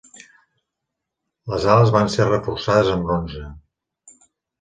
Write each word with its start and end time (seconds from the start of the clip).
Les 1.53 1.67
ales 1.73 1.91
van 1.97 2.09
ser 2.13 2.25
reforçades 2.29 2.89
amb 2.95 3.05
bronze. 3.11 3.43